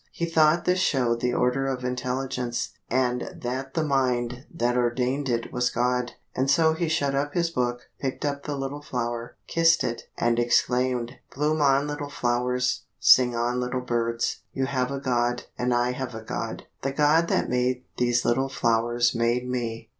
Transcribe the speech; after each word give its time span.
He 0.11 0.25
thought 0.25 0.65
this 0.65 0.79
showed 0.79 1.19
the 1.19 1.35
order 1.35 1.67
of 1.67 1.85
intelligence, 1.85 2.71
and 2.89 3.31
that 3.35 3.75
the 3.75 3.83
mind 3.83 4.47
that 4.51 4.75
ordained 4.75 5.29
it 5.29 5.53
was 5.53 5.69
God. 5.69 6.13
And 6.35 6.49
so 6.49 6.73
he 6.73 6.87
shut 6.89 7.13
up 7.13 7.35
his 7.35 7.51
book, 7.51 7.87
picked 7.99 8.25
up 8.25 8.41
the 8.41 8.57
little 8.57 8.81
flower, 8.81 9.35
kissed 9.45 9.83
it, 9.83 10.09
and 10.17 10.39
exclaimed: 10.39 11.19
"_Bloom 11.31 11.61
on 11.61 11.85
little 11.85 12.09
flowers; 12.09 12.81
sing 12.99 13.35
on 13.35 13.59
little 13.59 13.79
birds; 13.81 14.39
you 14.53 14.65
have 14.65 14.89
a 14.89 14.97
God, 14.99 15.43
and 15.55 15.71
I 15.71 15.91
have 15.91 16.15
a 16.15 16.23
God; 16.23 16.63
the 16.81 16.91
God 16.93 17.27
that 17.27 17.47
made 17.47 17.83
these 17.97 18.25
little 18.25 18.49
flowers 18.49 19.13
made 19.13 19.43
me_." 19.47 19.89